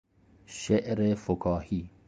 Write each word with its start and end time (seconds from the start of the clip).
شعر 0.45 1.15
فکاهی 1.15 1.89